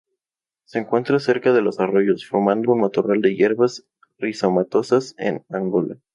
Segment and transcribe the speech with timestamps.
[0.65, 3.85] Se encuentra cerca de los arroyos, formando un matorral de hierbas
[4.17, 5.97] rizomatosas en Angola.